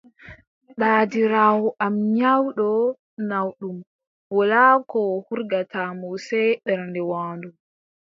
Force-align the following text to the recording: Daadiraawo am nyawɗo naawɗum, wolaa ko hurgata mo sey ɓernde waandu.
Daadiraawo 0.79 1.67
am 1.85 1.95
nyawɗo 2.17 2.67
naawɗum, 3.27 3.77
wolaa 4.35 4.75
ko 4.91 5.01
hurgata 5.25 5.81
mo 5.99 6.09
sey 6.27 6.49
ɓernde 6.67 7.01
waandu. 7.11 7.49